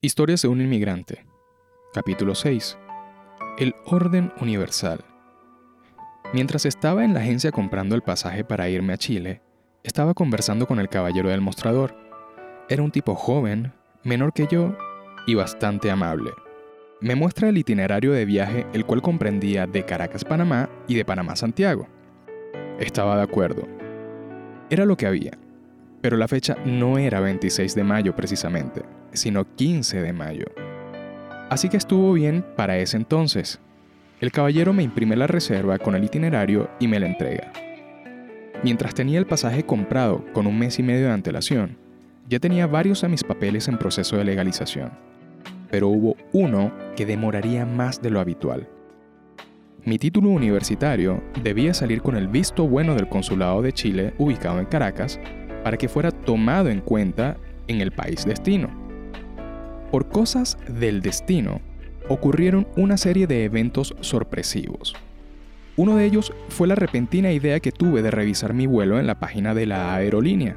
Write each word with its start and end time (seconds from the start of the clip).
Historias 0.00 0.42
de 0.42 0.48
un 0.48 0.60
inmigrante. 0.60 1.26
Capítulo 1.92 2.36
6. 2.36 2.78
El 3.58 3.74
orden 3.84 4.32
universal. 4.40 5.04
Mientras 6.32 6.66
estaba 6.66 7.04
en 7.04 7.14
la 7.14 7.20
agencia 7.20 7.50
comprando 7.50 7.96
el 7.96 8.02
pasaje 8.02 8.44
para 8.44 8.68
irme 8.68 8.92
a 8.92 8.96
Chile, 8.96 9.42
estaba 9.82 10.14
conversando 10.14 10.68
con 10.68 10.78
el 10.78 10.88
caballero 10.88 11.30
del 11.30 11.40
mostrador. 11.40 11.96
Era 12.68 12.84
un 12.84 12.92
tipo 12.92 13.16
joven, 13.16 13.72
menor 14.04 14.32
que 14.32 14.46
yo 14.48 14.78
y 15.26 15.34
bastante 15.34 15.90
amable. 15.90 16.30
Me 17.00 17.16
muestra 17.16 17.48
el 17.48 17.58
itinerario 17.58 18.12
de 18.12 18.24
viaje, 18.24 18.68
el 18.72 18.86
cual 18.86 19.02
comprendía 19.02 19.66
de 19.66 19.84
Caracas, 19.84 20.24
Panamá 20.24 20.70
y 20.86 20.94
de 20.94 21.04
Panamá, 21.04 21.34
Santiago. 21.34 21.88
Estaba 22.78 23.16
de 23.16 23.22
acuerdo. 23.22 23.66
Era 24.70 24.84
lo 24.84 24.96
que 24.96 25.08
había, 25.08 25.32
pero 26.00 26.16
la 26.16 26.28
fecha 26.28 26.56
no 26.64 26.98
era 26.98 27.20
26 27.20 27.74
de 27.74 27.84
mayo 27.84 28.14
precisamente 28.14 28.82
sino 29.12 29.44
15 29.54 30.02
de 30.02 30.12
mayo. 30.12 30.46
Así 31.50 31.68
que 31.68 31.76
estuvo 31.76 32.12
bien 32.12 32.44
para 32.56 32.78
ese 32.78 32.96
entonces. 32.96 33.60
El 34.20 34.32
caballero 34.32 34.72
me 34.72 34.82
imprime 34.82 35.16
la 35.16 35.26
reserva 35.26 35.78
con 35.78 35.94
el 35.94 36.04
itinerario 36.04 36.68
y 36.80 36.88
me 36.88 37.00
la 37.00 37.06
entrega. 37.06 37.52
Mientras 38.62 38.94
tenía 38.94 39.18
el 39.18 39.26
pasaje 39.26 39.64
comprado 39.64 40.24
con 40.32 40.46
un 40.46 40.58
mes 40.58 40.78
y 40.78 40.82
medio 40.82 41.06
de 41.06 41.12
antelación, 41.12 41.78
ya 42.28 42.40
tenía 42.40 42.66
varios 42.66 43.00
de 43.02 43.08
mis 43.08 43.24
papeles 43.24 43.68
en 43.68 43.78
proceso 43.78 44.16
de 44.16 44.24
legalización, 44.24 44.90
pero 45.70 45.88
hubo 45.88 46.16
uno 46.32 46.72
que 46.96 47.06
demoraría 47.06 47.64
más 47.64 48.02
de 48.02 48.10
lo 48.10 48.20
habitual. 48.20 48.68
Mi 49.84 49.98
título 49.98 50.30
universitario 50.30 51.22
debía 51.42 51.72
salir 51.72 52.02
con 52.02 52.16
el 52.16 52.28
visto 52.28 52.66
bueno 52.66 52.94
del 52.94 53.08
Consulado 53.08 53.62
de 53.62 53.72
Chile 53.72 54.12
ubicado 54.18 54.58
en 54.58 54.66
Caracas 54.66 55.18
para 55.62 55.76
que 55.76 55.88
fuera 55.88 56.10
tomado 56.10 56.68
en 56.68 56.80
cuenta 56.80 57.36
en 57.66 57.80
el 57.80 57.92
país 57.92 58.24
destino. 58.24 58.68
Por 59.90 60.08
cosas 60.08 60.58
del 60.68 61.00
destino, 61.00 61.60
ocurrieron 62.08 62.66
una 62.76 62.96
serie 62.96 63.26
de 63.26 63.44
eventos 63.44 63.94
sorpresivos. 64.00 64.94
Uno 65.76 65.96
de 65.96 66.04
ellos 66.06 66.32
fue 66.48 66.66
la 66.66 66.74
repentina 66.74 67.30
idea 67.30 67.60
que 67.60 67.72
tuve 67.72 68.02
de 68.02 68.10
revisar 68.10 68.52
mi 68.52 68.66
vuelo 68.66 68.98
en 68.98 69.06
la 69.06 69.20
página 69.20 69.54
de 69.54 69.66
la 69.66 69.94
aerolínea. 69.94 70.56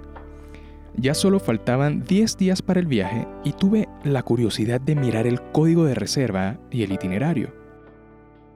Ya 0.97 1.13
solo 1.13 1.39
faltaban 1.39 2.03
10 2.03 2.37
días 2.37 2.61
para 2.61 2.79
el 2.79 2.87
viaje 2.87 3.27
y 3.43 3.53
tuve 3.53 3.87
la 4.03 4.23
curiosidad 4.23 4.81
de 4.81 4.95
mirar 4.95 5.27
el 5.27 5.41
código 5.41 5.85
de 5.85 5.95
reserva 5.95 6.57
y 6.69 6.83
el 6.83 6.91
itinerario. 6.91 7.53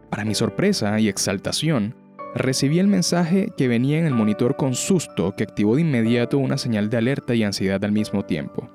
Para 0.10 0.26
mi 0.26 0.36
sorpresa 0.36 1.00
y 1.00 1.08
exaltación, 1.08 1.96
recibí 2.36 2.80
el 2.80 2.88
mensaje 2.88 3.52
que 3.58 3.70
venía 3.70 3.98
en 3.98 4.06
el 4.06 4.14
monitor 4.14 4.58
con 4.58 4.76
susto 4.76 5.34
que 5.36 5.44
activó 5.44 5.76
de 5.76 5.82
inmediato 5.82 6.38
una 6.38 6.58
señal 6.58 6.90
de 6.90 6.98
alerta 6.98 7.34
y 7.34 7.44
ansiedad 7.44 7.84
al 7.84 7.94
mismo 7.94 8.24
tiempo. 8.24 8.70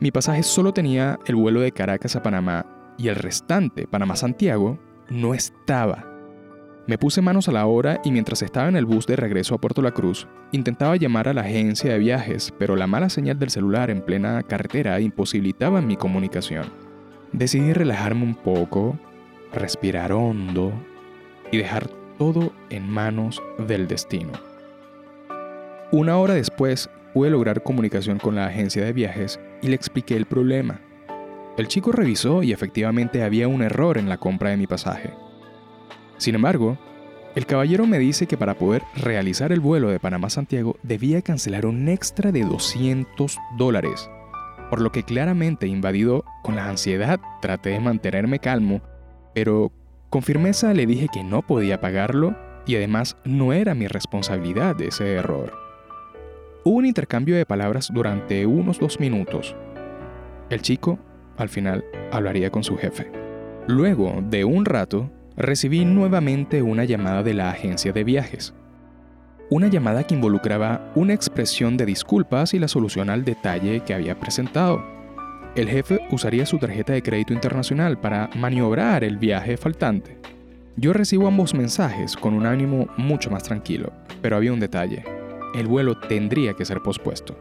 Mi 0.00 0.10
pasaje 0.10 0.42
solo 0.42 0.72
tenía 0.72 1.18
el 1.26 1.34
vuelo 1.34 1.60
de 1.60 1.72
Caracas 1.72 2.14
a 2.14 2.22
Panamá 2.22 2.66
y 2.98 3.08
el 3.08 3.16
restante, 3.16 3.86
Panamá-Santiago, 3.86 4.78
no 5.08 5.34
estaba. 5.34 6.04
Me 6.86 6.98
puse 6.98 7.20
manos 7.20 7.48
a 7.48 7.52
la 7.52 7.66
obra 7.66 8.00
y 8.04 8.12
mientras 8.12 8.42
estaba 8.42 8.68
en 8.68 8.76
el 8.76 8.86
bus 8.86 9.06
de 9.06 9.16
regreso 9.16 9.54
a 9.54 9.60
Puerto 9.60 9.82
La 9.82 9.92
Cruz, 9.92 10.26
intentaba 10.52 10.96
llamar 10.96 11.28
a 11.28 11.34
la 11.34 11.42
agencia 11.42 11.92
de 11.92 11.98
viajes, 11.98 12.52
pero 12.58 12.76
la 12.76 12.86
mala 12.86 13.08
señal 13.08 13.38
del 13.38 13.50
celular 13.50 13.90
en 13.90 14.02
plena 14.02 14.42
carretera 14.42 15.00
imposibilitaba 15.00 15.80
mi 15.80 15.96
comunicación. 15.96 16.66
Decidí 17.32 17.72
relajarme 17.72 18.24
un 18.24 18.34
poco, 18.34 18.98
respirar 19.52 20.12
hondo 20.12 20.72
y 21.50 21.58
dejar 21.58 21.90
todo 22.18 22.52
en 22.70 22.88
manos 22.88 23.42
del 23.66 23.88
destino. 23.88 24.32
Una 25.90 26.18
hora 26.18 26.34
después 26.34 26.90
pude 27.14 27.30
lograr 27.30 27.62
comunicación 27.62 28.18
con 28.18 28.34
la 28.34 28.46
agencia 28.46 28.84
de 28.84 28.92
viajes 28.92 29.40
y 29.62 29.68
le 29.68 29.76
expliqué 29.76 30.16
el 30.16 30.26
problema. 30.26 30.80
El 31.56 31.66
chico 31.66 31.92
revisó 31.92 32.42
y 32.42 32.52
efectivamente 32.52 33.22
había 33.22 33.48
un 33.48 33.62
error 33.62 33.98
en 33.98 34.08
la 34.08 34.18
compra 34.18 34.50
de 34.50 34.56
mi 34.56 34.66
pasaje. 34.66 35.14
Sin 36.18 36.34
embargo, 36.34 36.78
el 37.34 37.46
caballero 37.46 37.86
me 37.86 37.98
dice 37.98 38.26
que 38.26 38.36
para 38.36 38.54
poder 38.54 38.82
realizar 38.96 39.52
el 39.52 39.60
vuelo 39.60 39.88
de 39.88 40.00
Panamá 40.00 40.26
a 40.26 40.30
Santiago 40.30 40.76
debía 40.82 41.22
cancelar 41.22 41.66
un 41.66 41.88
extra 41.88 42.32
de 42.32 42.42
200 42.42 43.38
dólares, 43.56 44.10
por 44.70 44.80
lo 44.80 44.92
que 44.92 45.04
claramente 45.04 45.66
invadido 45.66 46.24
con 46.42 46.56
la 46.56 46.68
ansiedad 46.68 47.20
traté 47.40 47.70
de 47.70 47.80
mantenerme 47.80 48.40
calmo, 48.40 48.82
pero 49.34 49.72
con 50.10 50.22
firmeza 50.22 50.72
le 50.74 50.86
dije 50.86 51.08
que 51.12 51.22
no 51.22 51.42
podía 51.42 51.80
pagarlo 51.80 52.34
y 52.66 52.76
además 52.76 53.16
no 53.24 53.52
era 53.52 53.74
mi 53.74 53.86
responsabilidad 53.86 54.80
ese 54.80 55.14
error. 55.14 55.52
Hubo 56.64 56.76
un 56.76 56.86
intercambio 56.86 57.36
de 57.36 57.46
palabras 57.46 57.88
durante 57.92 58.46
unos 58.46 58.78
dos 58.78 59.00
minutos. 59.00 59.54
El 60.50 60.62
chico, 60.62 60.98
al 61.36 61.48
final, 61.48 61.84
hablaría 62.10 62.50
con 62.50 62.64
su 62.64 62.76
jefe. 62.76 63.10
Luego 63.66 64.22
de 64.22 64.44
un 64.44 64.64
rato, 64.64 65.10
recibí 65.36 65.84
nuevamente 65.84 66.62
una 66.62 66.84
llamada 66.84 67.22
de 67.22 67.34
la 67.34 67.50
agencia 67.50 67.92
de 67.92 68.04
viajes. 68.04 68.54
Una 69.50 69.68
llamada 69.68 70.04
que 70.04 70.14
involucraba 70.14 70.90
una 70.94 71.14
expresión 71.14 71.76
de 71.76 71.86
disculpas 71.86 72.54
y 72.54 72.58
la 72.58 72.68
solución 72.68 73.08
al 73.08 73.24
detalle 73.24 73.80
que 73.80 73.94
había 73.94 74.18
presentado. 74.18 74.97
El 75.58 75.68
jefe 75.68 76.00
usaría 76.10 76.46
su 76.46 76.58
tarjeta 76.58 76.92
de 76.92 77.02
crédito 77.02 77.32
internacional 77.32 77.98
para 77.98 78.30
maniobrar 78.36 79.02
el 79.02 79.16
viaje 79.16 79.56
faltante. 79.56 80.16
Yo 80.76 80.92
recibo 80.92 81.26
ambos 81.26 81.52
mensajes 81.52 82.16
con 82.16 82.32
un 82.34 82.46
ánimo 82.46 82.88
mucho 82.96 83.28
más 83.28 83.42
tranquilo, 83.42 83.92
pero 84.22 84.36
había 84.36 84.52
un 84.52 84.60
detalle 84.60 85.04
el 85.54 85.66
vuelo 85.66 85.98
tendría 85.98 86.54
que 86.54 86.64
ser 86.64 86.80
pospuesto. 86.80 87.36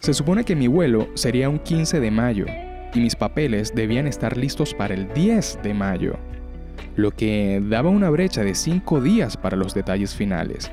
Se 0.00 0.14
supone 0.14 0.44
que 0.44 0.56
mi 0.56 0.66
vuelo 0.66 1.08
sería 1.14 1.48
un 1.48 1.58
15 1.58 2.00
de 2.00 2.10
mayo 2.10 2.46
y 2.94 3.00
mis 3.00 3.16
papeles 3.16 3.74
debían 3.74 4.06
estar 4.06 4.36
listos 4.36 4.74
para 4.74 4.94
el 4.94 5.12
10 5.12 5.60
de 5.62 5.74
mayo, 5.74 6.14
lo 6.96 7.10
que 7.10 7.60
daba 7.62 7.90
una 7.90 8.10
brecha 8.10 8.42
de 8.42 8.54
5 8.54 9.00
días 9.00 9.36
para 9.36 9.56
los 9.56 9.74
detalles 9.74 10.14
finales. 10.14 10.70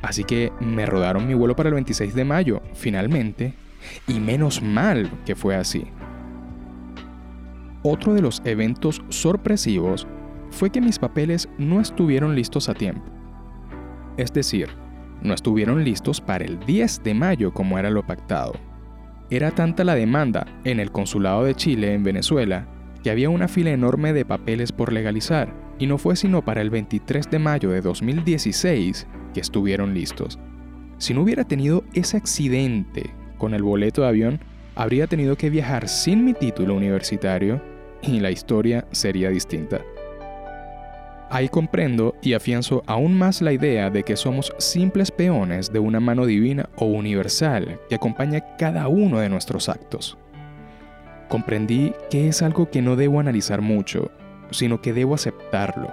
Así 0.00 0.24
que 0.24 0.52
me 0.60 0.86
rodaron 0.86 1.26
mi 1.26 1.34
vuelo 1.34 1.54
para 1.54 1.68
el 1.68 1.74
26 1.74 2.14
de 2.14 2.24
mayo, 2.24 2.62
finalmente, 2.74 3.54
y 4.06 4.20
menos 4.20 4.62
mal 4.62 5.10
que 5.24 5.34
fue 5.34 5.56
así. 5.56 5.86
Otro 7.82 8.14
de 8.14 8.22
los 8.22 8.42
eventos 8.44 9.02
sorpresivos 9.08 10.06
fue 10.50 10.70
que 10.70 10.80
mis 10.80 10.98
papeles 10.98 11.48
no 11.58 11.80
estuvieron 11.80 12.34
listos 12.34 12.68
a 12.68 12.74
tiempo. 12.74 13.02
Es 14.16 14.32
decir, 14.32 14.68
no 15.22 15.34
estuvieron 15.34 15.82
listos 15.82 16.20
para 16.20 16.44
el 16.44 16.60
10 16.60 17.02
de 17.02 17.14
mayo 17.14 17.52
como 17.52 17.78
era 17.78 17.90
lo 17.90 18.06
pactado. 18.06 18.52
Era 19.30 19.50
tanta 19.50 19.82
la 19.82 19.94
demanda 19.94 20.46
en 20.64 20.78
el 20.78 20.92
Consulado 20.92 21.44
de 21.44 21.54
Chile 21.54 21.94
en 21.94 22.04
Venezuela 22.04 22.68
que 23.02 23.10
había 23.10 23.30
una 23.30 23.48
fila 23.48 23.70
enorme 23.70 24.12
de 24.12 24.24
papeles 24.24 24.70
por 24.72 24.92
legalizar 24.92 25.52
y 25.78 25.86
no 25.86 25.98
fue 25.98 26.16
sino 26.16 26.44
para 26.44 26.60
el 26.60 26.70
23 26.70 27.30
de 27.30 27.38
mayo 27.38 27.70
de 27.70 27.80
2016 27.80 29.06
que 29.34 29.40
estuvieron 29.40 29.94
listos. 29.94 30.38
Si 30.98 31.14
no 31.14 31.22
hubiera 31.22 31.44
tenido 31.44 31.82
ese 31.94 32.16
accidente 32.16 33.14
con 33.42 33.54
el 33.54 33.64
boleto 33.64 34.02
de 34.02 34.08
avión, 34.08 34.38
habría 34.76 35.08
tenido 35.08 35.34
que 35.34 35.50
viajar 35.50 35.88
sin 35.88 36.24
mi 36.24 36.32
título 36.32 36.76
universitario 36.76 37.60
y 38.00 38.20
la 38.20 38.30
historia 38.30 38.86
sería 38.92 39.30
distinta. 39.30 39.80
Ahí 41.28 41.48
comprendo 41.48 42.14
y 42.22 42.34
afianzo 42.34 42.84
aún 42.86 43.18
más 43.18 43.42
la 43.42 43.52
idea 43.52 43.90
de 43.90 44.04
que 44.04 44.16
somos 44.16 44.52
simples 44.58 45.10
peones 45.10 45.72
de 45.72 45.80
una 45.80 45.98
mano 45.98 46.24
divina 46.24 46.68
o 46.76 46.84
universal 46.84 47.80
que 47.88 47.96
acompaña 47.96 48.44
cada 48.58 48.86
uno 48.86 49.18
de 49.18 49.28
nuestros 49.28 49.68
actos. 49.68 50.16
Comprendí 51.28 51.94
que 52.10 52.28
es 52.28 52.42
algo 52.42 52.70
que 52.70 52.80
no 52.80 52.94
debo 52.94 53.18
analizar 53.18 53.60
mucho, 53.60 54.12
sino 54.52 54.80
que 54.80 54.92
debo 54.92 55.16
aceptarlo. 55.16 55.88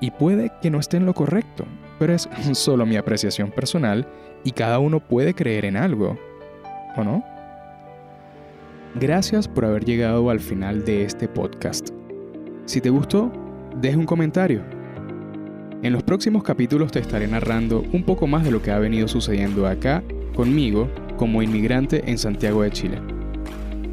Y 0.00 0.10
puede 0.10 0.50
que 0.62 0.70
no 0.70 0.80
esté 0.80 0.96
en 0.96 1.04
lo 1.04 1.12
correcto, 1.12 1.66
pero 1.98 2.14
es 2.14 2.30
solo 2.52 2.86
mi 2.86 2.96
apreciación 2.96 3.50
personal 3.50 4.08
y 4.42 4.52
cada 4.52 4.78
uno 4.78 5.00
puede 5.00 5.34
creer 5.34 5.66
en 5.66 5.76
algo, 5.76 6.18
¿o 6.96 7.04
no? 7.04 7.24
Gracias 8.94 9.48
por 9.48 9.64
haber 9.64 9.84
llegado 9.84 10.28
al 10.30 10.40
final 10.40 10.84
de 10.84 11.04
este 11.04 11.28
podcast. 11.28 11.90
Si 12.66 12.80
te 12.80 12.90
gustó, 12.90 13.32
deje 13.80 13.96
un 13.96 14.06
comentario. 14.06 14.62
En 15.82 15.92
los 15.92 16.02
próximos 16.02 16.42
capítulos 16.42 16.92
te 16.92 17.00
estaré 17.00 17.26
narrando 17.26 17.82
un 17.92 18.04
poco 18.04 18.26
más 18.26 18.44
de 18.44 18.50
lo 18.50 18.62
que 18.62 18.70
ha 18.70 18.78
venido 18.78 19.08
sucediendo 19.08 19.66
acá 19.66 20.02
conmigo 20.34 20.88
como 21.16 21.42
inmigrante 21.42 22.08
en 22.10 22.18
Santiago 22.18 22.62
de 22.62 22.70
Chile. 22.70 22.98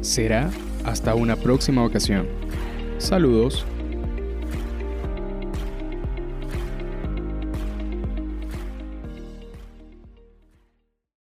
Será 0.00 0.50
hasta 0.84 1.14
una 1.14 1.36
próxima 1.36 1.84
ocasión. 1.84 2.26
Saludos 2.98 3.66